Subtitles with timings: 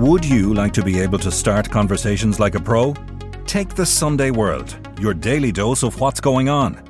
[0.00, 2.94] Would you like to be able to start conversations like a pro?
[3.44, 6.82] Take the Sunday World, your daily dose of what's going on.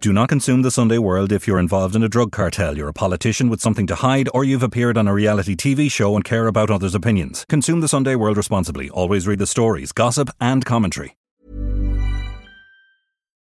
[0.00, 2.94] Do not consume the Sunday World if you're involved in a drug cartel, you're a
[2.94, 6.46] politician with something to hide, or you've appeared on a reality TV show and care
[6.46, 7.44] about others' opinions.
[7.50, 8.88] Consume the Sunday World responsibly.
[8.88, 11.18] Always read the stories, gossip, and commentary.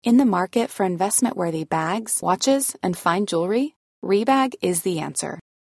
[0.04, 3.74] In the market for investment worthy bags, watches, and fine jewelry,
[4.04, 5.40] Rebag is the answer.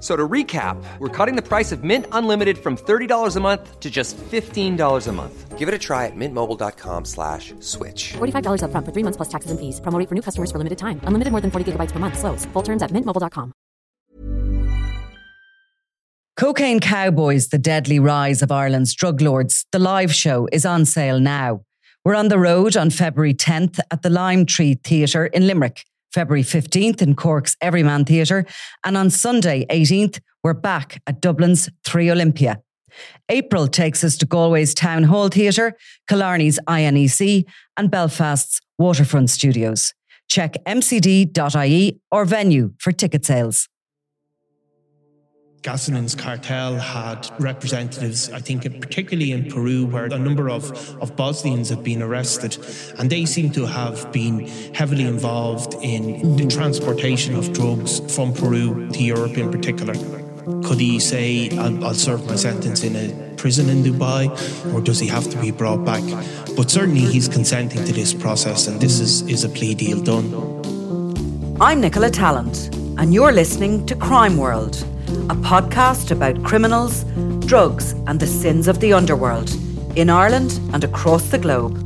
[0.00, 3.80] F- So to recap, we're cutting the price of Mint Unlimited from $30 a month
[3.80, 5.58] to just $15 a month.
[5.58, 8.14] Give it a try at mintmobile.com slash switch.
[8.14, 9.78] $45 upfront for three months plus taxes and fees.
[9.82, 11.00] Promo rate for new customers for limited time.
[11.04, 12.18] Unlimited more than 40 gigabytes per month.
[12.18, 12.46] Slows.
[12.54, 13.52] Full terms at mintmobile.com.
[16.36, 21.20] Cocaine Cowboys, The Deadly Rise of Ireland's Drug Lords, the live show is on sale
[21.20, 21.60] now.
[22.02, 26.42] We're on the road on February 10th at the Lime Tree Theatre in Limerick, February
[26.42, 28.46] 15th in Cork's Everyman Theatre,
[28.84, 32.62] and on Sunday 18th, we're back at Dublin's Three Olympia.
[33.28, 35.74] April takes us to Galway's Town Hall Theatre,
[36.08, 37.44] Killarney's INEC,
[37.76, 39.94] and Belfast's Waterfront Studios.
[40.28, 43.68] Check mcd.ie or venue for ticket sales.
[45.62, 50.70] Gacanin's cartel had representatives, I think, particularly in Peru, where a number of,
[51.02, 52.56] of Bosnians have been arrested,
[52.98, 58.88] and they seem to have been heavily involved in the transportation of drugs from Peru
[58.88, 59.92] to Europe in particular.
[60.62, 64.30] Could he say, I'll, I'll serve my sentence in a prison in Dubai,
[64.72, 66.02] or does he have to be brought back?
[66.56, 70.32] But certainly he's consenting to this process, and this is, is a plea deal done.
[71.60, 74.86] I'm Nicola Tallant, and you're listening to Crime World,
[75.28, 77.04] a podcast about criminals,
[77.46, 79.50] drugs, and the sins of the underworld
[79.96, 81.84] in Ireland and across the globe.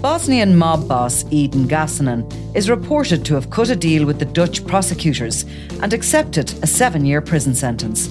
[0.00, 4.66] Bosnian mob boss Edin Gacanin is reported to have cut a deal with the Dutch
[4.66, 5.44] prosecutors
[5.82, 8.08] and accepted a seven year prison sentence.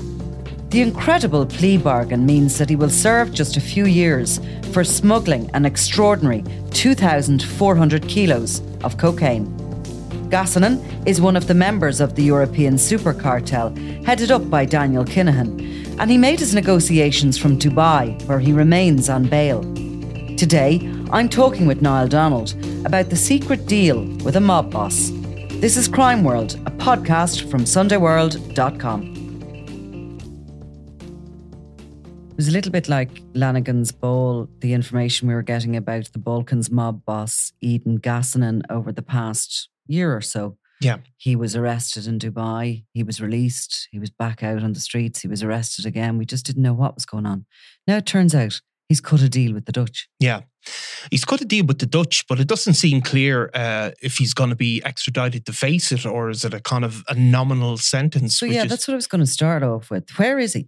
[0.69, 4.39] The incredible plea bargain means that he will serve just a few years
[4.71, 9.64] for smuggling an extraordinary 2,400 kilos of cocaine.
[10.29, 15.05] Gacanin is one of the members of the European super cartel, headed up by Daniel
[15.05, 19.61] Kinahan, and he made his negotiations from Dubai, where he remains on bail.
[20.35, 20.79] Today,
[21.11, 25.11] I'm talking with Niall Donald about the secret deal with a mob boss.
[25.61, 29.13] This is Crime World, a podcast from SundayWorld.com.
[32.31, 36.19] It was a little bit like Lanigan's Ball, the information we were getting about the
[36.19, 40.57] Balkans mob boss Edin Gacanin over the past year or so.
[40.81, 40.97] Yeah.
[41.17, 42.83] He was arrested in Dubai.
[42.93, 43.87] He was released.
[43.91, 45.21] He was back out on the streets.
[45.21, 46.17] He was arrested again.
[46.17, 47.45] We just didn't know what was going on.
[47.87, 50.09] Now it turns out he's cut a deal with the Dutch.
[50.19, 50.41] Yeah.
[51.11, 54.33] He's cut a deal with the Dutch, but it doesn't seem clear uh, if he's
[54.33, 57.77] going to be extradited to face it or is it a kind of a nominal
[57.77, 58.37] sentence.
[58.37, 60.09] So yeah, is- that's what I was going to start off with.
[60.17, 60.67] Where is he?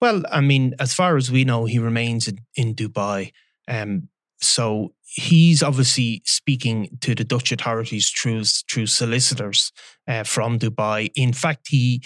[0.00, 3.32] Well, I mean, as far as we know, he remains in, in Dubai.
[3.68, 4.08] Um,
[4.40, 9.72] so he's obviously speaking to the Dutch authorities through through solicitors
[10.06, 11.10] uh, from Dubai.
[11.14, 12.02] In fact, he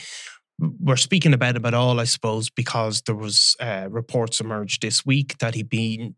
[0.58, 5.04] we're speaking about him at all, I suppose, because there was uh, reports emerged this
[5.04, 6.14] week that he'd been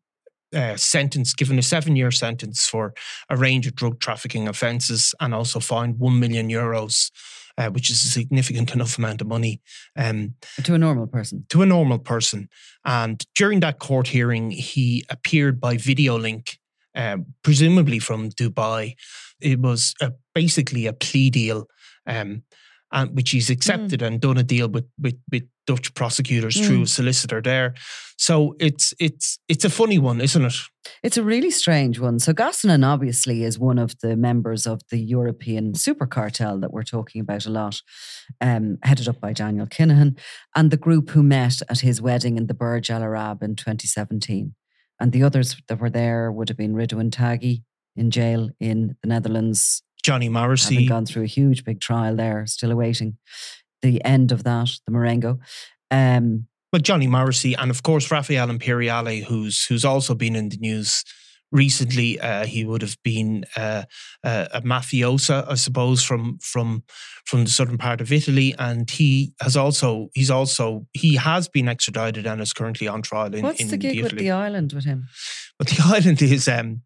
[0.54, 2.92] uh, sentenced, given a seven-year sentence for
[3.30, 7.10] a range of drug trafficking offences, and also fined one million euros,
[7.58, 9.60] uh, which is a significant enough amount of money.
[9.96, 11.46] Um, To a normal person.
[11.48, 12.48] to a normal person.
[12.84, 16.58] And during that court hearing, he appeared by video link,
[16.96, 18.94] uh, presumably from Dubai.
[19.40, 21.66] It was a, basically a plea deal,
[22.06, 22.42] um,
[22.90, 26.86] and which he's accepted and done a deal with with, with Dutch prosecutors through a
[26.86, 27.74] solicitor there.
[28.18, 30.54] So it's it's it's a funny one, isn't it?
[31.02, 32.18] It's a really strange one.
[32.18, 36.84] So Gacanin obviously is one of the members of the European super cartel that we're
[36.84, 37.82] talking about a lot,
[38.40, 40.16] um, headed up by Daniel Kinahan,
[40.54, 44.54] and the group who met at his wedding in the Burj Al Arab in 2017.
[45.00, 47.62] And the others that were there would have been Ridouan Taghi
[47.96, 52.46] in jail in the Netherlands, Johnny having Morrissey, gone through a huge big trial there,
[52.46, 53.18] still awaiting
[53.82, 55.38] the end of that, the Marengo.
[55.90, 60.58] Um, but Johnny Morrissey, and of course Raffaele Imperiale, who's who's also been in the
[60.58, 61.04] news
[61.52, 62.18] recently.
[62.20, 63.84] Uh, he would have been uh,
[64.24, 66.82] uh, a mafiosa, I suppose, from from
[67.24, 71.68] from the southern part of Italy, and he has also he's also he has been
[71.68, 73.42] extradited and is currently on trial in.
[73.42, 74.24] What's in the gig with Italy.
[74.24, 75.08] the island with him?
[75.58, 76.82] But the island is um.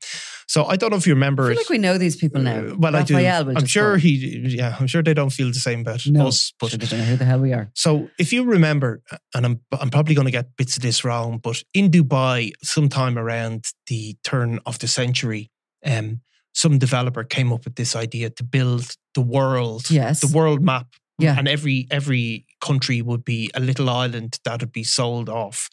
[0.53, 1.59] So I don't know if you remember I feel it.
[1.65, 2.59] like we know these people now.
[2.59, 3.59] Uh, well, Raffaele I do.
[3.59, 4.13] I'm sure he.
[4.61, 6.53] Yeah, I'm sure they don't feel the same about No, us.
[6.59, 7.67] But sure they don't know who the hell we are.
[7.85, 8.91] so if you remember,
[9.35, 13.15] and I'm I'm probably going to get bits of this wrong, but in Dubai, sometime
[13.25, 15.51] around the turn of the century,
[15.87, 16.21] um,
[16.53, 20.19] some developer came up with this idea to build the world, Yes.
[20.21, 20.87] the world map,
[21.25, 21.39] Yeah.
[21.39, 25.69] and every every country would be a little island that would be sold off.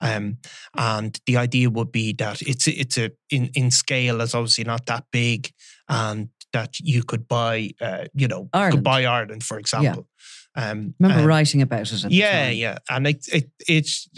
[0.00, 0.38] Um,
[0.76, 4.86] and the idea would be that it's it's a in in scale is obviously not
[4.86, 5.50] that big,
[5.88, 8.72] and that you could buy, uh, you know, Ireland.
[8.74, 10.06] could buy Ireland, for example.
[10.54, 12.04] Um, Remember um, writing about it?
[12.04, 14.08] At the yeah, yeah, and it, it it's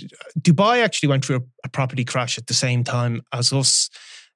[0.41, 3.91] Dubai actually went through a, a property crash at the same time as us,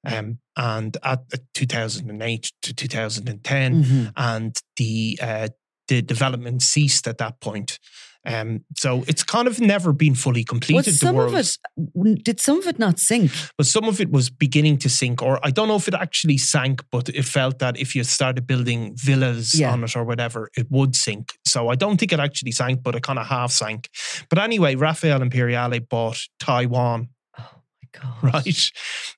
[0.05, 4.13] um, and at uh, 2008 to 2010, Mhm.
[4.17, 5.49] and the uh,
[5.89, 7.79] the development ceased at that point.
[8.25, 10.77] Um, so it's kind of never been fully completed.
[10.77, 12.25] Was the some world, of it?
[12.25, 13.33] Did some of it not sink?
[13.59, 16.39] but some of it was beginning to sink, or I don't know if it actually
[16.39, 19.73] sank, but it felt that if you started building villas Yeah.
[19.73, 21.33] on it or whatever, it would sink.
[21.47, 23.89] So I don't think it actually sank, but it kind of half sank.
[24.31, 27.09] But anyway, Raffaele Imperiale bought Taiwan,
[27.39, 27.51] Oh
[27.83, 28.35] my god!
[28.47, 28.71] right?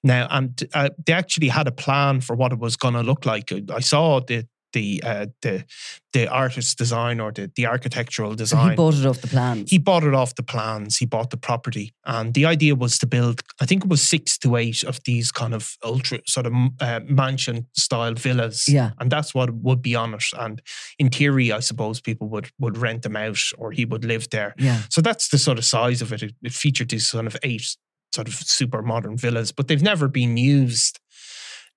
[0.02, 3.26] Now, and uh, they actually had a plan for what it was going to look
[3.26, 3.52] like.
[3.70, 5.64] I saw the the uh, the
[6.12, 8.70] the artist design or the the architectural So design.
[8.70, 9.70] he bought it off the plans.
[9.70, 10.98] He bought it off the plans.
[10.98, 13.40] He bought the property, and the idea was to build.
[13.62, 17.00] I think it was six to eight of these kind of ultra sort of uh,
[17.06, 18.68] mansion style villas.
[18.68, 18.90] Yeah.
[19.00, 20.24] and that's what would be on it.
[20.38, 20.60] And
[20.98, 24.54] in theory, I suppose people would would rent them out, or he would live there.
[24.58, 24.82] yeah.
[24.90, 26.22] So that's the sort of size of it.
[26.22, 27.76] It, it featured these sort of eight
[28.14, 31.00] sort of super modern villas, but they've never been used,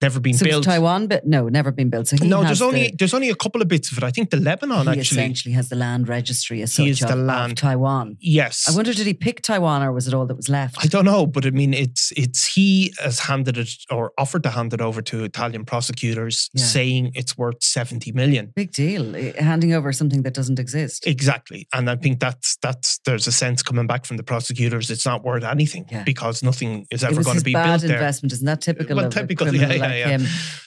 [0.02, 0.64] never been So built.
[0.64, 2.08] Taiwan, but no, never been built.
[2.08, 4.04] So he no, there's only the, there's only a couple of bits of it.
[4.04, 5.02] I think the Lebanon he actually.
[5.24, 8.18] essentially has the land registry as He such is of, the of land- Taiwan.
[8.20, 10.78] Yes, I wonder, did he pick Taiwan or was it all that was left?
[10.84, 14.50] I don't know, but I mean, it's it's he has handed it or offered to
[14.50, 16.64] hand it over to Italian prosecutors, Yeah.
[16.66, 18.52] saying it's worth seventy million.
[18.56, 19.14] Big deal.
[19.40, 21.08] Handing over something that doesn't exist.
[21.08, 24.92] Exactly, and I think that's that's there's a sense coming back from the prosecutors.
[24.92, 26.04] It's not worth anything Yeah.
[26.04, 27.94] because nothing is ever going to be built there.
[27.94, 28.34] investment.
[28.34, 30.08] Isn't that typical Well, of typical, a yeah, yeah, like yeah.
[30.10, 30.22] him?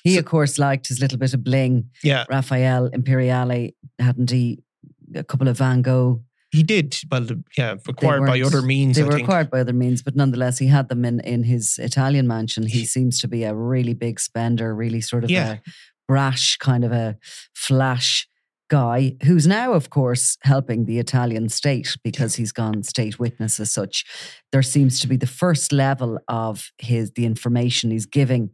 [0.04, 1.90] He, So- of course, liked his little bit of bling.
[2.02, 4.62] Yeah, Raffaele Imperiale, hadn't he?
[5.14, 6.22] A couple of Van Gogh.
[6.52, 6.96] he did.
[7.10, 7.26] Well,
[7.58, 8.96] yeah, acquired by other means.
[8.96, 9.24] They I were think.
[9.28, 12.64] acquired by other means, but nonetheless, he had them in, in his Italian mansion.
[12.66, 15.52] He seems to be a really big spender, really sort of Yeah.
[15.52, 15.58] a
[16.08, 17.16] brash kind of a
[17.54, 18.26] flash
[18.68, 23.70] guy who's now, of course, helping the Italian state because he's gone state witness as
[23.72, 24.04] such.
[24.52, 28.50] There seems to be the first level of his the information he's giving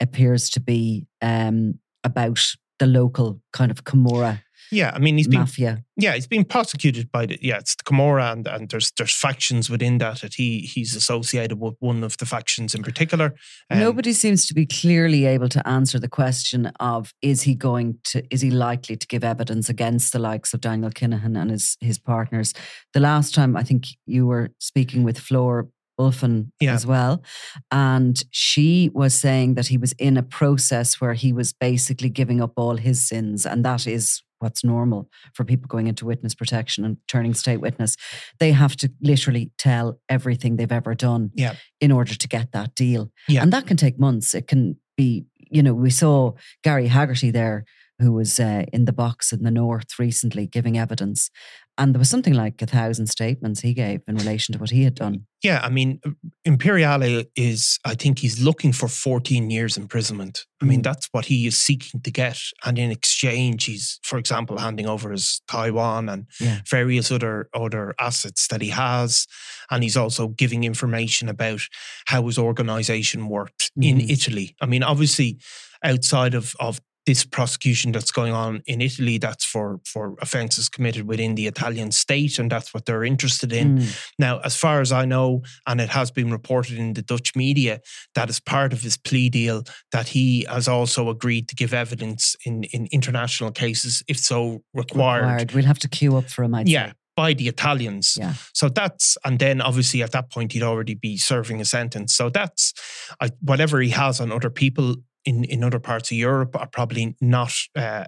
[0.00, 4.40] appears to be um, about the local kind of Camorra
[4.72, 5.84] Yeah, I mean, he's been mafia.
[5.96, 9.68] yeah, he's been prosecuted by the yeah, it's the Camorra and, and there's there's factions
[9.68, 13.34] within that that he he's associated with one of the factions in particular.
[13.70, 17.98] Um, Nobody seems to be clearly able to answer the question of is he going
[18.04, 21.76] to is he likely to give evidence against the likes of Daniel Kinahan and his
[21.80, 22.54] his partners.
[22.94, 25.68] The last time I think you were speaking with Flor
[26.00, 26.74] Bulfon Yeah.
[26.74, 27.22] as well.
[27.70, 32.40] And she was saying that he was in a process where he was basically giving
[32.40, 33.44] up all his sins.
[33.46, 37.96] And that is what's normal for people going into witness protection and turning state witness.
[38.38, 41.54] They have to literally tell everything they've ever done Yeah.
[41.80, 43.10] in order to get that deal.
[43.28, 43.42] Yeah.
[43.42, 44.34] And that can take months.
[44.34, 46.32] It can be, you know, we saw
[46.64, 47.64] Gary Haggerty there
[48.00, 51.30] who was uh, in the box in the north recently giving evidence.
[51.78, 54.84] And there was something like a thousand statements he gave in relation to what he
[54.84, 55.26] had done.
[55.42, 56.00] Yeah, I mean,
[56.44, 60.44] Imperiale is, I think he's looking for 14 years imprisonment.
[60.60, 60.84] I mean, Mm.
[60.84, 62.38] that's what he is seeking to get.
[62.64, 66.60] And in exchange, he's, for example, handing over his Taiwan and Yeah.
[66.68, 69.26] various other, other assets that he has.
[69.70, 71.62] And he's also giving information about
[72.06, 74.10] how his organization worked in Mhm.
[74.10, 74.56] Italy.
[74.60, 75.38] I mean, obviously,
[75.82, 81.08] outside of, of this prosecution that's going on in Italy, that's for, for offences committed
[81.08, 83.78] within the Italian state, and that's what they're interested in.
[83.78, 84.10] Mm.
[84.18, 87.80] Now, as far as I know, and it has been reported in the Dutch media,
[88.14, 92.36] that as part of his plea deal, that he has also agreed to give evidence
[92.44, 95.22] in, in international cases if so required.
[95.22, 95.52] Required.
[95.52, 96.94] We'll have to queue up for him, I'd Yeah, say.
[97.16, 98.16] by the Italians.
[98.18, 98.34] Yeah.
[98.52, 102.14] So that's, and then obviously at that point he'd already be serving a sentence.
[102.14, 102.74] So that's,
[103.20, 107.16] I, whatever he has on other people in, in other parts of Europe are probably
[107.20, 108.04] not uh,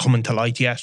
[0.00, 0.82] coming to light yet.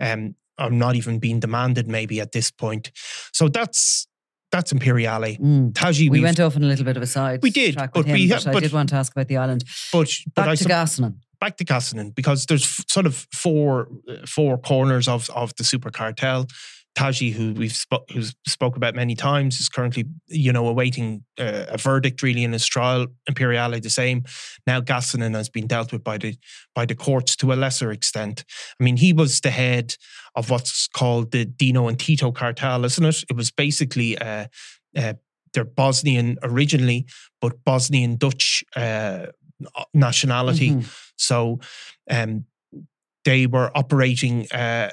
[0.00, 2.92] Um, or not even being demanded maybe at this point.
[3.32, 4.06] So that's
[4.50, 5.38] that's Imperiale.
[5.38, 5.72] Mm.
[5.72, 7.40] Taghi, We went off on a little bit of a side.
[7.42, 9.38] We did, track but him, we but ha- I did want to ask about the
[9.38, 9.64] island.
[9.92, 11.14] but but Back I to Gacanin.
[11.40, 15.64] back to Gacanin because there's f- sort of four uh, four corners of of the
[15.64, 16.46] super cartel.
[16.94, 21.64] Taghi, who we've spo- who's spoke about many times, is currently you know awaiting uh,
[21.68, 23.06] a verdict really in his trial.
[23.28, 24.24] Imperiale the same.
[24.66, 26.36] Now Gacanin has been dealt with by the
[26.74, 28.44] by the courts to a lesser extent.
[28.78, 29.96] I mean, he was the head
[30.34, 33.24] of what's called the Dino and Tito cartel, isn't it?
[33.30, 34.46] It was basically uh,
[34.96, 35.14] uh,
[35.54, 37.06] they're Bosnian originally,
[37.40, 39.26] but Bosnian Dutch uh,
[39.94, 40.70] nationality.
[40.70, 40.98] Mhm.
[41.16, 41.60] So
[42.10, 42.44] um,
[43.24, 44.90] they were operating uh,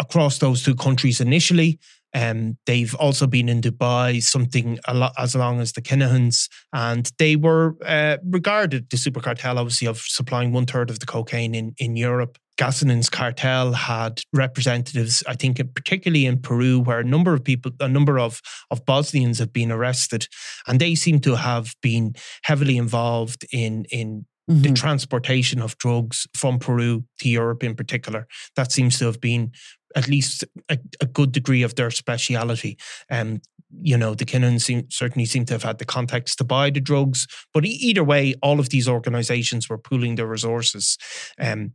[0.00, 1.78] across those two countries initially.
[2.12, 7.08] Um, they've also been in Dubai, something a lot as long as the Kinahans, and
[7.18, 11.54] they were uh, regarded the super cartel, obviously, of supplying one third of the cocaine
[11.54, 12.36] in in Europe.
[12.58, 17.88] Gacanin's cartel had representatives, I think, particularly in Peru, where a number of people, a
[17.88, 20.26] number of of Bosnians have been arrested,
[20.66, 24.74] and they seem to have been heavily involved in in the Mhm.
[24.76, 28.26] transportation of drugs from Peru to Europe in particular.
[28.56, 29.52] That seems to have been
[29.96, 32.76] at least a, a good degree of their speciality.
[33.10, 33.40] Um,
[33.82, 36.80] you know, the Kinahan seem, certainly seem to have had the context to buy the
[36.80, 40.98] drugs, but either way, all of these organizations were pooling their resources.
[41.38, 41.72] Um,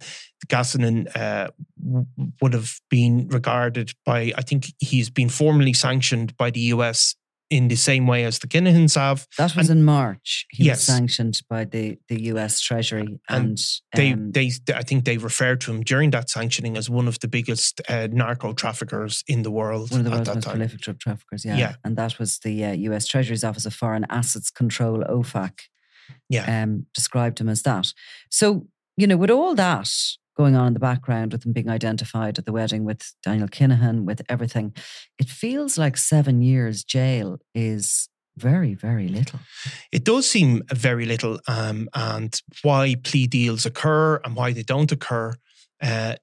[0.48, 1.48] Gacanin uh,
[1.82, 2.05] w-
[2.41, 7.15] would have been regarded by, I think he's been formally sanctioned by the US
[7.51, 9.27] in the same way as the Kinahans have.
[9.37, 10.45] That was And- in March.
[10.49, 10.77] He Yes.
[10.79, 13.19] was sanctioned by the, the US Treasury.
[13.29, 13.59] And And,
[13.93, 17.19] they, um, they, I think they referred to him during that sanctioning as one of
[17.19, 20.53] the biggest uh, narco traffickers in the world one of the world's most time.
[20.53, 21.45] prolific drug traffickers.
[21.45, 21.57] Yeah.
[21.57, 21.75] Yeah.
[21.83, 25.59] And that was the uh, US Treasury's Office of Foreign Assets Control, OFAC,
[26.29, 27.93] Yeah, um, described him as that.
[28.31, 29.89] So, you know, with all that
[30.35, 34.03] going on in the background with him being identified at the wedding with Daniel Kinahan,
[34.03, 34.73] with everything,
[35.17, 39.39] it feels like seven years jail is very, very little.
[39.91, 44.91] it does seem very little, um, and why plea deals occur and why they don't
[44.91, 45.33] occur
[45.81, 46.15] uh,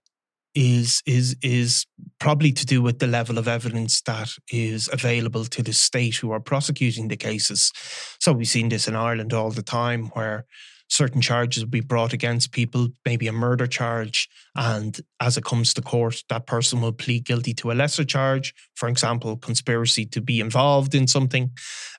[0.55, 1.87] is is is
[2.19, 6.31] probably to do with the level of evidence that is available to the state who
[6.31, 7.73] are prosecuting the cases.
[8.21, 10.45] So we've seen this in Ireland all the time, where
[10.93, 15.73] certain charges will be brought against people, maybe a murder charge, and as it comes
[15.73, 20.21] to court, that person will plead guilty to a lesser charge, for example, conspiracy to
[20.21, 21.51] be involved in something.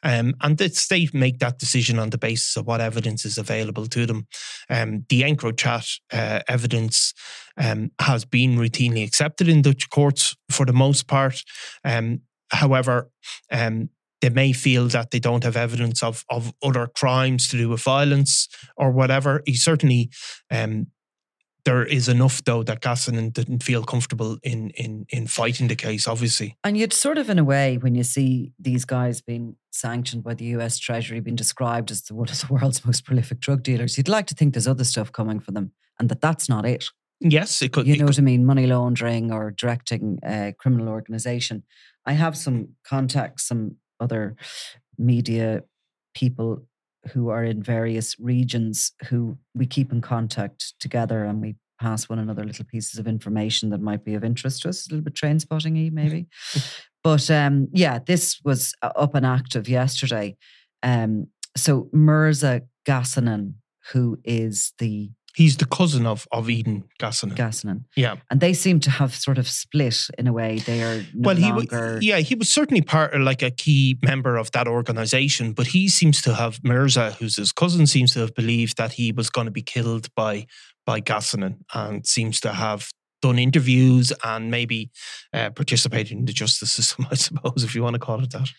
[0.03, 3.87] Um, and the state make that decision on the basis of what evidence is available
[3.87, 4.27] to them.
[4.69, 7.15] Um, the EncroChat uh, evidence
[7.57, 11.41] um, has been routinely accepted in Dutch courts for the most part.
[11.83, 12.21] Um,
[12.51, 13.09] however,
[13.51, 13.89] um,
[14.23, 17.83] they may feel that they don't have evidence of of other crimes to do with
[17.83, 19.41] violence or whatever.
[19.45, 20.09] He certainly.
[20.49, 20.87] Um,
[21.65, 26.09] there is enough though that Gacanin didn't feel comfortable in in in fighting the case.
[26.11, 30.23] Obviously, And you'd sort of, in a way, when you see these guys being sanctioned
[30.23, 33.63] by the US Treasury, being described as the, one of the world's most prolific drug
[33.63, 36.65] dealers, you'd like to think there's other stuff coming for them and that that's not
[36.65, 36.83] it.
[37.21, 37.87] yes, it could.
[37.87, 38.45] You know could- what I mean?
[38.45, 41.63] Money laundering or directing a criminal organization.
[42.05, 44.35] I have some contacts, some other
[44.97, 45.63] media
[46.13, 46.63] people
[47.11, 52.19] who are in various regions who we keep in contact together and we pass one
[52.19, 55.15] another little pieces of information that might be of interest to us, a little bit
[55.15, 56.27] train spotting y maybe.
[57.03, 60.37] but um, yeah, this was up and active yesterday.
[60.81, 63.55] Um, so Mirza Gassanen,
[63.91, 67.35] who is the He's the cousin of of Edin Gacanin.
[67.35, 68.15] Gassanen, yeah.
[68.29, 70.59] and they seem to have sort of split in a way.
[70.59, 71.95] They are no well, he longer.
[71.95, 75.67] was, yeah, he was certainly part of like a key member of that organization, but
[75.67, 79.29] he seems to have Mirza, who's his cousin, seems to have believed that he was
[79.29, 80.45] going to be killed by
[80.85, 82.89] by Gacanin, and seems to have
[83.21, 84.91] done interviews and maybe
[85.33, 88.49] uh, participated in the justice system, I suppose, if you want to call it that.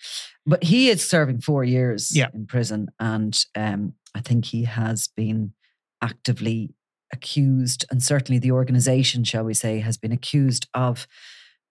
[0.47, 2.29] But he is serving four years Yeah.
[2.35, 5.53] in prison, and um, I think he has been
[6.01, 6.75] actively
[7.13, 11.07] accused, and certainly the organization, shall we say, has been accused of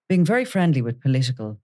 [0.08, 1.60] being very friendly with political,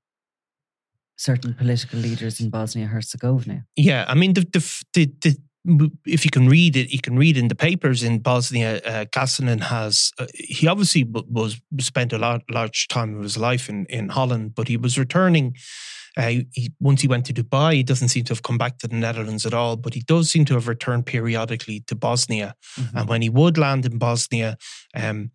[1.18, 3.66] certain political leaders in Bosnia Herzegovina.
[3.75, 5.06] Yeah, I mean the the the.
[5.24, 5.38] the
[6.06, 8.78] if you can read it, you can read in the papers in Bosnia.
[8.78, 13.70] Uh, Gacanin has uh, he obviously was spent a lot, large time of his life
[13.70, 15.56] in in Holland, but he was returning.
[16.18, 18.88] Uh, he, once he went to Dubai, he doesn't seem to have come back to
[18.88, 22.56] the Netherlands at all, but he does seem to have returned periodically to Bosnia.
[22.96, 24.58] And when he would land in Bosnia,
[24.96, 25.32] um,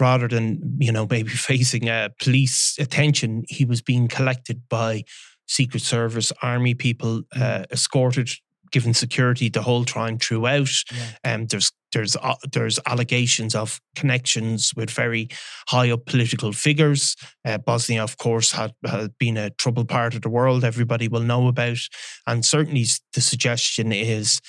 [0.00, 5.04] rather than you know maybe facing uh, police attention, he was being collected by
[5.46, 8.30] Secret Service, army people, uh, escorted,
[8.70, 10.70] given security the whole time throughout.
[10.92, 11.34] Yeah.
[11.34, 15.28] Um, there's there's uh, there's allegations of connections with very
[15.68, 17.16] high up political figures.
[17.44, 20.64] Uh, Bosnia, of course, had, had been a troubled part of the world.
[20.64, 21.78] Everybody will know about,
[22.26, 24.40] and certainly the suggestion is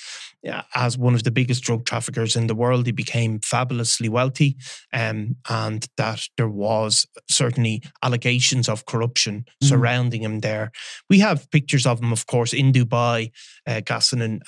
[0.74, 4.56] as one of the biggest drug traffickers in the world, he became fabulously wealthy,
[4.92, 9.66] um, and that there was certainly allegations of corruption mm.
[9.66, 10.72] surrounding him there.
[11.08, 13.30] We have pictures of him, of course, in Dubai,
[13.66, 13.80] uh,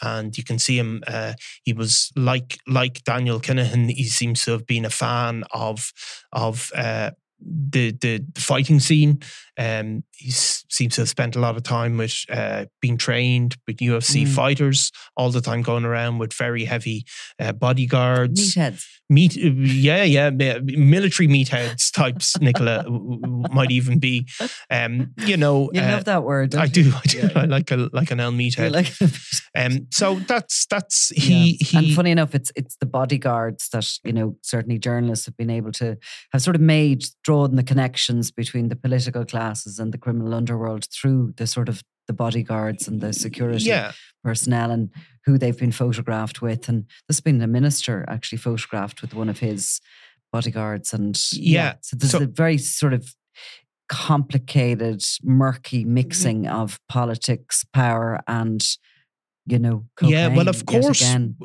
[0.02, 1.02] and you can see him.
[1.06, 3.90] Uh, he was like like Daniel Kinahan.
[3.90, 5.92] He seems to have been a fan of
[6.32, 7.10] of uh,
[7.44, 9.20] the the fighting scene.
[9.58, 13.78] Um, he seems to have spent a lot of time with uh, being trained with
[13.78, 14.28] UFC mm.
[14.28, 17.04] fighters all the time, going around with very heavy
[17.38, 18.54] uh, bodyguards.
[18.54, 18.84] Meatheads.
[19.10, 22.40] Meat, uh, yeah, yeah, military meatheads types.
[22.40, 24.26] Nicola might even be,
[24.70, 25.70] um, you know.
[25.74, 26.54] You uh, love that word.
[26.54, 26.92] I do.
[26.94, 27.18] I do.
[27.18, 27.28] Yeah.
[27.36, 28.72] I like a like an L meathead.
[28.72, 28.90] Like
[29.56, 31.66] um, so that's that's he, yeah.
[31.66, 31.76] he.
[31.76, 35.72] And funny enough, it's it's the bodyguards that you know certainly journalists have been able
[35.72, 35.98] to
[36.32, 40.86] have sort of made drawn the connections between the political classes and the criminal underworld
[40.92, 43.92] through the sort of the bodyguards and the security yeah.
[44.22, 44.90] personnel and
[45.24, 46.68] who they've been photographed with.
[46.68, 49.80] And there's been a minister actually photographed with one of his
[50.32, 50.92] bodyguards.
[50.92, 53.14] And yeah, yeah so there's so, a very sort of
[53.88, 55.94] complicated, murky mm-hmm.
[55.94, 58.64] mixing of politics, power, and
[59.44, 60.28] you know, yeah.
[60.28, 61.02] Well, of course,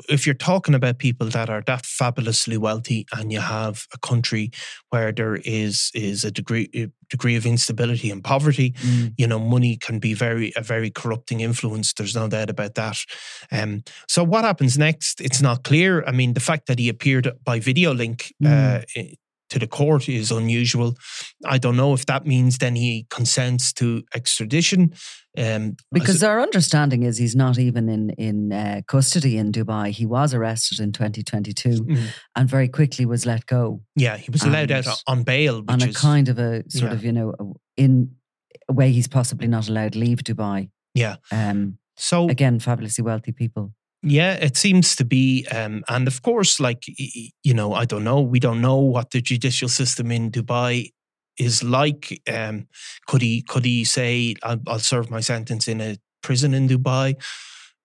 [0.08, 4.52] if you're talking about people that are that fabulously wealthy, and you have a country
[4.90, 9.12] where there is is a degree a degree of instability and poverty, mm.
[9.18, 11.92] you know, money can be very a very corrupting influence.
[11.92, 12.98] There's no doubt about that.
[13.50, 15.20] Um, so what happens next?
[15.20, 16.04] It's not clear.
[16.04, 18.46] I mean, the fact that he appeared by video link mm.
[18.46, 19.14] uh,
[19.50, 20.96] to the court is unusual.
[21.44, 24.92] I don't know if that means then he consents to extradition.
[25.36, 29.90] Um, because our understanding is he's not even in in uh, custody in Dubai.
[29.90, 32.08] He was arrested in 2022 mm.
[32.34, 33.80] and very quickly was let go.
[33.94, 36.96] Yeah, he was allowed out on bail on a is, kind of a sort yeah.
[36.96, 37.34] of you know
[37.76, 38.16] in
[38.68, 40.70] a way he's possibly not allowed to leave Dubai.
[40.94, 41.16] Yeah.
[41.30, 43.72] Um, so again, fabulously wealthy people.
[44.02, 45.46] Yeah, it seems to be.
[45.50, 46.84] Um, and of course, like,
[47.42, 48.20] you know, I don't know.
[48.20, 50.92] We don't know what the judicial system in Dubai
[51.38, 52.20] is like.
[52.32, 52.68] Um,
[53.06, 57.16] could he could he say, I'll, I'll serve my sentence in a prison in Dubai?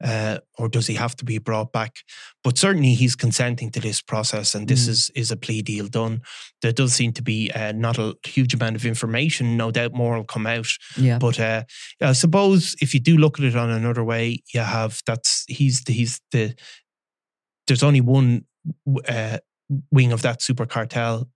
[0.04, 1.96] Uh, or does he have to be brought back?
[2.44, 4.90] But certainly he's consenting to this process, and this mm.
[4.90, 6.22] is is a plea deal done.
[6.62, 9.58] There does seem to be uh, not a huge amount of information.
[9.58, 10.68] No doubt more will come out.
[10.98, 11.20] Yeah.
[11.20, 11.64] But uh,
[12.02, 15.84] I suppose if you do look at it on another way, you have that's he's
[15.84, 16.56] the, he's the
[17.68, 18.46] there's only one
[19.08, 19.38] uh,
[19.92, 21.30] wing of that super cartel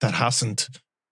[0.00, 0.68] that hasn't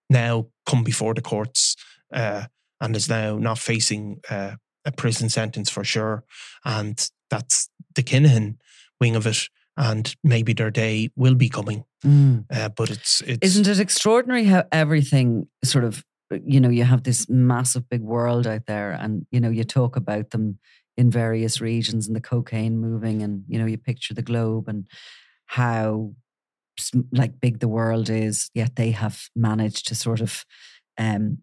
[0.09, 1.75] now come before the courts
[2.13, 2.45] uh,
[2.79, 6.23] and is now not facing uh, a prison sentence for sure.
[6.65, 8.57] And that's the Kinahan
[8.99, 9.49] wing of it.
[9.77, 11.85] And maybe their day will be coming.
[12.05, 12.45] Mm.
[12.51, 13.39] Uh, but it's, it's.
[13.41, 16.03] Isn't it extraordinary how everything sort of,
[16.45, 19.95] you know, you have this massive big world out there and, you know, you talk
[19.95, 20.59] about them
[20.97, 24.87] in various regions and the cocaine moving and, you know, you picture the globe and
[25.45, 26.13] how
[27.11, 30.45] like big the world is, yet they have managed to sort of
[30.97, 31.39] um,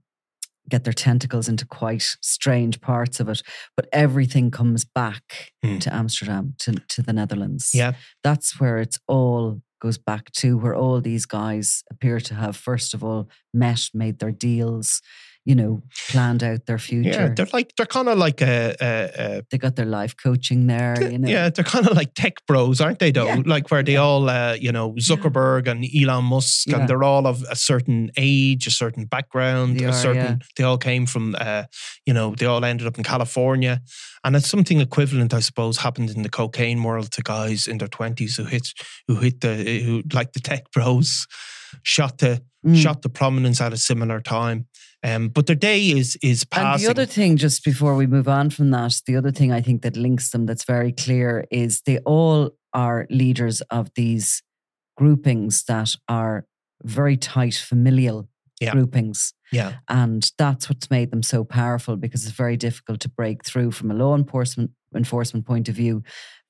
[0.69, 3.43] get their tentacles into quite strange parts of it.
[3.77, 5.81] But everything comes back mm.
[5.81, 7.71] to Amsterdam, to, to the Netherlands.
[7.75, 7.93] Yeah.
[8.23, 12.95] That's where it's all goes back to, where all these guys appear to have, first
[12.95, 15.01] of all, met, made their deals,
[15.49, 17.09] you know, planned out their future.
[17.09, 20.67] Yeah, they're like they're kind of like a, a, a, They got their life coaching
[20.67, 20.95] there.
[21.11, 23.13] You know, yeah, they're kind of like tech bros, aren't they?
[23.13, 23.43] Though, yeah.
[23.47, 24.01] like where they yeah.
[24.01, 25.73] all, uh, you know, Zuckerberg yeah.
[25.73, 29.93] and Elon Musk, and they're all of a certain age, a certain background, they a
[29.95, 30.43] certain.
[30.59, 31.63] They all came from, uh,
[32.05, 33.81] you know, they all ended up in California,
[34.25, 37.89] and it's something equivalent, I suppose, happened in the cocaine world to guys in their
[37.89, 38.69] twenties who hit,
[39.07, 41.27] who hit the, who like the tech bros,
[41.85, 42.77] shot the mm.
[42.77, 44.67] shot to prominence at a similar time.
[45.05, 46.87] Um, but their day is is passing.
[46.87, 49.61] And the other thing, just before we move on from that, the other thing I
[49.61, 54.43] think that links them that's very clear is they all are leaders of these
[54.97, 56.47] groupings that are
[56.83, 58.29] very tight familial
[58.61, 58.73] yeah.
[58.73, 59.33] groupings.
[59.53, 59.75] Yeah.
[59.89, 63.91] And that's what's made them so powerful because it's very difficult to break through from
[63.91, 66.03] a law enforcement enforcement point of view.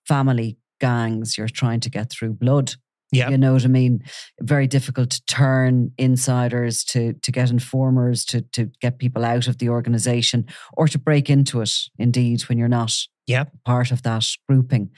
[0.06, 2.74] Family gangs, you're trying to get through blood
[3.11, 3.31] yeah.
[3.31, 4.03] You know what I mean?
[4.40, 9.59] Very difficult to turn insiders, to to get informers, to to get people out of
[9.59, 12.94] the organization or to break into it indeed when you're not
[13.27, 13.44] yeah.
[13.64, 14.90] part of that grouping.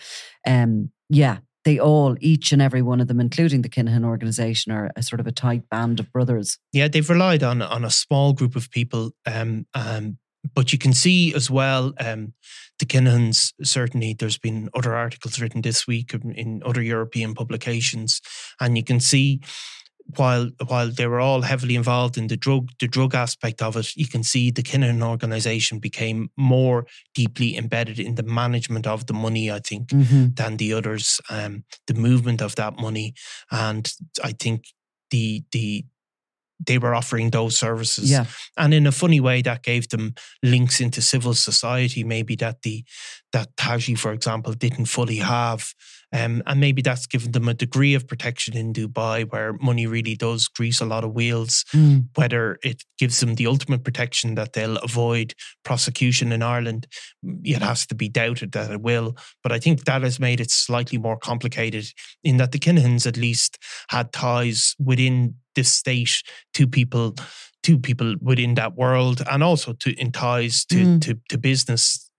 [0.46, 4.90] Um yeah, they all, each and every one of them, including the Kinahan organization, are
[4.96, 6.59] a sort of a tight band of brothers.
[6.73, 10.18] Yeah, they've relied on on a small group of people um, um,
[10.55, 12.33] but you can see as well um,
[12.79, 13.53] the Kinahans.
[13.62, 18.20] Certainly, there's been other articles written this week in, other European publications,
[18.61, 19.40] and you can see
[20.16, 23.94] while while they were all heavily involved in the drug the drug aspect of it,
[23.96, 29.12] you can see the Kinahan organization became more deeply embedded in the management of the
[29.14, 29.50] money.
[29.50, 30.37] I think Mhm.
[30.37, 33.14] than the others, um, the movement of that money,
[33.50, 33.92] and
[34.24, 34.64] I think
[35.11, 35.85] the the
[36.64, 38.11] they were offering those services.
[38.11, 38.27] Yeah.
[38.57, 42.85] And in a funny way, that gave them links into civil society, maybe that the
[43.33, 45.73] that Taghi, for example, didn't fully have.
[46.12, 50.16] Um, and maybe that's given them a degree of protection in Dubai where money really
[50.16, 51.64] does grease a lot of wheels.
[51.73, 52.09] Mm.
[52.16, 56.88] Whether it gives them the ultimate protection that they'll avoid prosecution in Ireland,
[57.44, 59.16] it has to be doubted that it will.
[59.42, 61.87] But I think that has made it slightly more complicated
[62.25, 63.59] in that the Kinahans at least
[63.90, 66.23] had ties within this state
[66.55, 67.14] to people
[67.62, 71.01] to people within that world and also to in ties to, Mm.
[71.03, 72.10] to, to business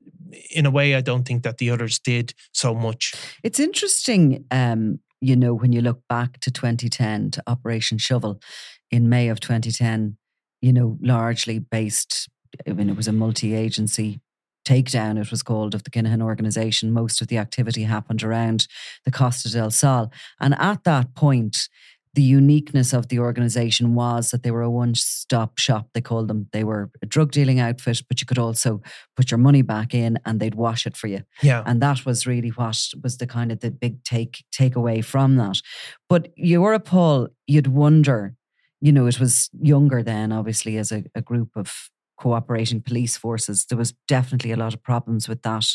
[0.53, 3.13] in a way I don't think that the others did so much.
[3.43, 8.41] It's interesting, um, you know, when you look back to 2010 to Operation Shovel
[8.89, 10.17] in May of 2010,
[10.61, 12.29] you know, largely based,
[12.67, 14.19] I mean, it was a multi agency
[14.67, 16.91] takedown, it was called, of the Kinahan organization.
[16.91, 18.67] Most of the activity happened around
[19.05, 20.11] the Costa del Sol.
[20.39, 21.67] And at that point,
[22.13, 26.27] the uniqueness of the organization was that they were a one stop shop, they called
[26.27, 26.47] them.
[26.51, 28.81] They were a drug dealing outfit, but you could also
[29.15, 31.63] put your money back in and they'd wash it for you Yeah.
[31.65, 35.61] and that was really what was the kind of the big take takeaway from that.
[36.09, 38.35] But Europol, you'd wonder,
[38.81, 43.65] you know, it was younger then, obviously, as a, a group of cooperating police forces.
[43.65, 45.65] There was definitely a lot of problems with that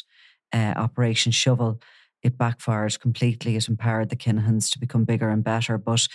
[0.52, 1.80] uh, Operation Shovel.
[2.26, 3.56] It backfired completely.
[3.56, 6.08] It empowered the Kinahans to become bigger and better, but.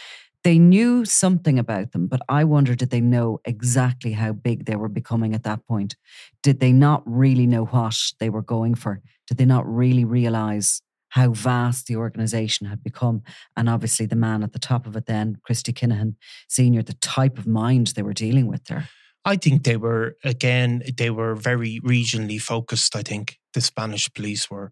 [0.43, 4.75] They knew something about them, but I wonder did they know exactly how big they
[4.75, 5.95] were becoming at that point?
[6.41, 9.01] Did they not really know what they were going for?
[9.27, 13.21] Did they not really realize how vast the organization had become?
[13.55, 16.15] And obviously, the man at the top of it then, Christy Kinahan
[16.47, 18.89] Sr., the type of mind they were dealing with there.
[19.23, 22.95] I think they were again they were very regionally focused.
[22.95, 24.71] I think the Spanish police were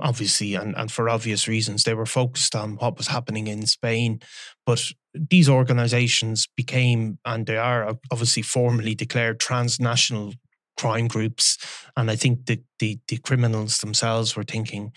[0.00, 4.20] obviously and, and for obvious reasons they were focused on what was happening in Spain.
[4.66, 4.82] But
[5.14, 10.34] these organizations became and they are obviously formally declared transnational
[10.78, 11.58] crime groups.
[11.96, 14.92] And I think the the, the criminals themselves were thinking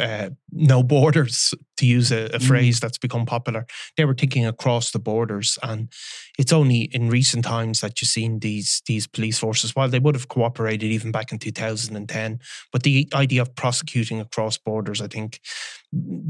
[0.00, 2.46] uh, no borders, to use a, a Mm.
[2.48, 3.66] phrase that's become popular.
[3.96, 5.88] They were thinking across the borders, and
[6.38, 9.74] it's only in recent times that you've seen these these police forces.
[9.76, 12.40] While they would have cooperated even back in 2010,
[12.72, 15.40] but the idea of prosecuting across borders, I think,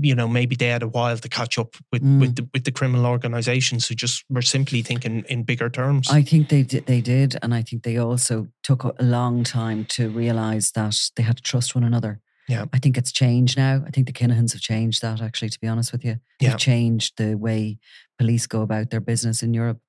[0.01, 2.21] you know, maybe they had a while to catch up with Mm.
[2.21, 6.09] with the, with the criminal organizations who just were simply thinking in bigger terms.
[6.11, 9.45] I think they did, they did, and I think they also took a a long
[9.45, 12.21] time to realize that they had to trust one another.
[12.49, 12.67] Yeah.
[12.73, 13.83] I think it's changed now.
[13.87, 15.21] I think the Kinahans have changed that.
[15.21, 16.51] Actually, to be honest with you, Yeah.
[16.51, 17.79] they've changed the way
[18.19, 19.81] police go about their business in Europe.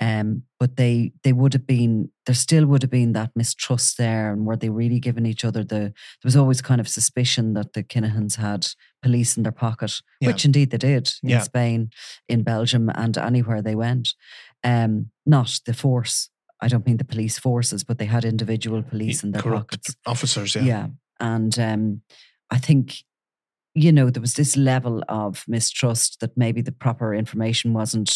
[0.00, 4.32] Um, but they they would have been there still would have been that mistrust there,
[4.32, 5.76] and were they really giving each other the?
[5.78, 5.92] There
[6.24, 8.66] was always kind of suspicion that the Kinahans had
[9.02, 10.28] police in their pocket, Yeah.
[10.28, 11.42] which indeed they did in Yeah.
[11.42, 11.90] Spain,
[12.28, 14.14] in Belgium, and anywhere they went.
[14.62, 16.30] Um, not the force.
[16.60, 19.96] I don't mean the police forces, but they had individual police in their Corrupt pockets.
[20.06, 20.62] officers, yeah.
[20.64, 20.86] Yeah.
[21.20, 22.02] And um,
[22.50, 23.04] I think,
[23.74, 28.14] you know, there was this level of mistrust that maybe the proper information wasn't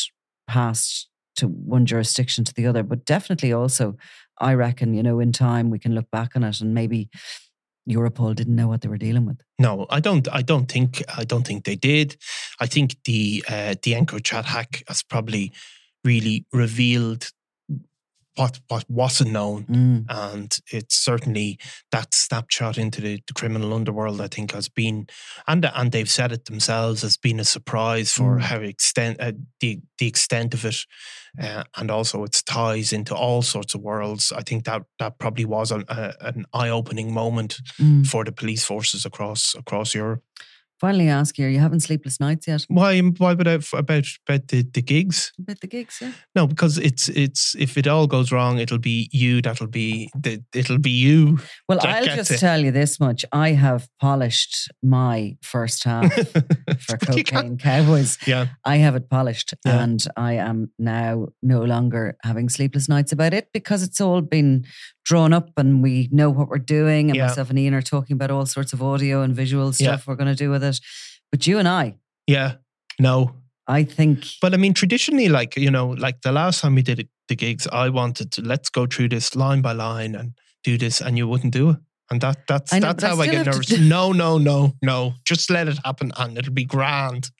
[0.48, 2.82] passed to one jurisdiction to the other.
[2.82, 3.96] But definitely also,
[4.38, 7.10] I reckon, you know, in time we can look back on it and maybe
[7.88, 9.40] Europol didn't know what they were dealing with.
[9.58, 10.28] No, I don't.
[10.32, 11.02] I don't think.
[11.16, 12.16] I don't think they did.
[12.60, 15.52] I think the uh, the EncroChat hack has probably
[16.04, 17.30] really revealed
[18.40, 20.04] what what wasn't known, Mm.
[20.08, 21.58] and it's certainly
[21.90, 24.20] that snapshot into the, the criminal underworld.
[24.20, 25.06] I think has been,
[25.46, 28.42] and and they've said it themselves, has been a surprise for Mm.
[28.42, 30.86] how extent uh, the the extent of it,
[31.42, 34.32] uh, and also its ties into all sorts of worlds.
[34.32, 38.06] I think that that probably was an, a, an eye opening moment Mm.
[38.06, 40.22] for the police forces across across Europe.
[40.80, 42.64] Finally, ask you, are you having sleepless nights yet?
[42.68, 42.98] Why?
[43.00, 45.30] Why would I about about the, the gigs?
[45.38, 46.12] About the gigs, yeah.
[46.34, 49.42] No, because it's it's if it all goes wrong, it'll be you.
[49.42, 51.38] That'll be the, it'll be you.
[51.68, 52.38] Well, I'll just it.
[52.38, 53.24] tell you this much.
[53.32, 56.12] I have polished my first half
[56.80, 58.16] for Cocaine Cowboys.
[58.26, 59.82] Yeah, I have it polished Yeah.
[59.82, 64.64] and I am now no longer having sleepless nights about it because it's all been
[65.04, 67.10] drawn up and we know what we're doing.
[67.10, 67.26] And Yeah.
[67.26, 69.72] myself and Ian are talking about all sorts of audio and visual Yeah.
[69.96, 70.80] stuff we're going to do with it.
[71.32, 71.94] But you and I,
[72.26, 72.54] yeah.
[72.98, 73.34] No,
[73.66, 76.98] I think, but I mean, traditionally, like you know, like the last time we did
[76.98, 77.66] it, the gigs.
[77.72, 80.32] I wanted to let's go through this line by line and
[80.64, 81.76] do this, and you wouldn't do it.
[82.10, 83.78] And that that's know, that's but I how I get nervous.
[83.78, 85.14] No, no, no, no.
[85.24, 87.30] Just let it happen, and it'll be grand.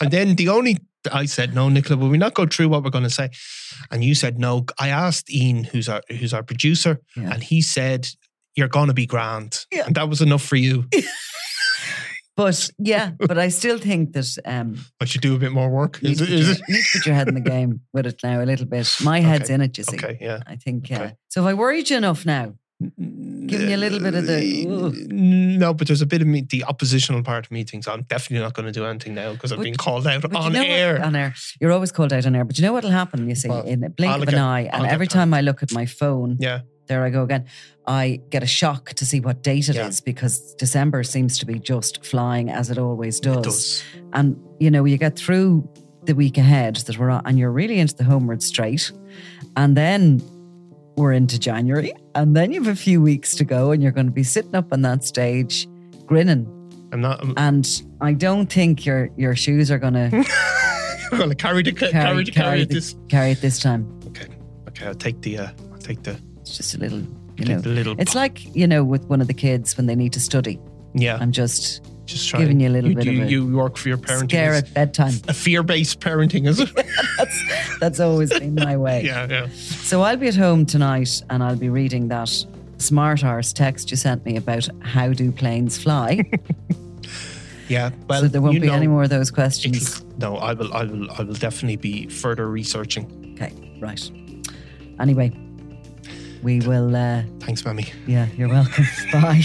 [0.00, 0.78] And then the only
[1.12, 3.30] I said no, Nicola, will we not go through what we're going to say?
[3.90, 4.66] And you said no.
[4.78, 7.30] I asked Ian, who's our who's our producer, Yeah.
[7.32, 8.08] and he said
[8.56, 9.84] you're going to be grand, Yeah.
[9.86, 10.84] and that was enough for you.
[12.36, 15.98] But yeah, but I still think that um, I should do a bit more work.
[16.00, 16.26] you need, Is it?
[16.28, 16.62] put Is your, it?
[16.68, 18.94] you need to put your head in the game with it now a little bit.
[19.02, 19.54] My head's Okay.
[19.54, 19.96] in it, you see.
[19.96, 20.38] Okay, yeah.
[20.46, 20.88] I think.
[20.92, 21.12] Uh, Okay.
[21.28, 22.54] so have I worried you enough now?
[22.80, 26.42] Giving you a little bit of the, "Ugh." No, but there's a bit of me,
[26.48, 29.52] the oppositional part of me thinks I'm definitely not going to do anything now because
[29.52, 31.04] I've been called out But you on know what- air.
[31.04, 31.34] on air.
[31.60, 32.44] You're always called out on air.
[32.44, 34.40] But you know what'll happen, you see, Well, in a blink I'll of an get-
[34.40, 34.70] eye.
[34.72, 35.34] I'll And every time.
[35.34, 37.46] I look at my phone, yeah, there I go again.
[37.86, 40.04] I get a shock to see what date it is Yeah.
[40.04, 43.38] because December seems to be just flying as it always does.
[43.38, 43.82] it does.
[44.12, 45.68] And you know, you get through
[46.04, 48.92] the week ahead that we're on, and you're really into the homeward straight,
[49.56, 50.22] and then
[50.98, 54.06] we're into January, and then you have a few weeks to go, and you're going
[54.06, 55.66] to be sitting up on that stage,
[56.06, 56.46] grinning.
[56.92, 57.22] I'm not.
[57.22, 60.10] I'm, And I don't think your your shoes are going to
[61.12, 62.94] I'm going to carry the carry, carry, the carry the- this.
[63.08, 63.86] carry it this time.
[64.08, 64.26] Okay,
[64.68, 64.86] okay.
[64.86, 65.38] I'll take the.
[65.38, 66.18] Uh, I'll take the.
[66.40, 67.02] It's just a little,
[67.36, 67.58] you know.
[67.58, 67.94] little.
[67.98, 70.58] It's like you know, with one of the kids when they need to study.
[70.94, 71.16] yeah.
[71.20, 72.42] I'm just just trying.
[72.42, 74.28] giving you a little you, bit do, of You work for your parenting.
[74.28, 75.14] scare at bedtime.
[75.28, 76.70] A fear-based parenting, is it?
[77.18, 79.04] That's that's always been my way.
[79.04, 79.48] yeah, yeah.
[79.50, 82.30] So I'll be at home tonight and I'll be reading that
[82.78, 86.28] smart arse text you sent me about how do planes fly.
[87.68, 87.90] Yeah.
[88.08, 90.02] Well, so there won't be know, any more of those questions.
[90.16, 90.72] No, I will.
[90.72, 91.10] I will.
[91.10, 93.34] I will definitely be further researching.
[93.34, 94.10] Okay, right.
[94.98, 95.32] Anyway,
[96.42, 96.96] we will.
[96.96, 97.92] Uh, Thanks, Mammy.
[98.06, 98.86] yeah, you're welcome.
[99.12, 99.44] Bye.